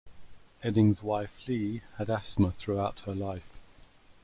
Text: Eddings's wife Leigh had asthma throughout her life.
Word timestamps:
Eddings's 0.63 1.03
wife 1.03 1.47
Leigh 1.47 1.83
had 1.99 2.09
asthma 2.09 2.49
throughout 2.53 3.01
her 3.01 3.13
life. 3.13 3.51